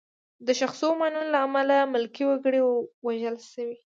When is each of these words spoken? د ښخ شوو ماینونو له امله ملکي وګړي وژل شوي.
د 0.45 0.47
ښخ 0.59 0.71
شوو 0.79 0.99
ماینونو 0.99 1.29
له 1.33 1.39
امله 1.45 1.75
ملکي 1.93 2.23
وګړي 2.25 2.61
وژل 3.05 3.35
شوي. 3.53 3.75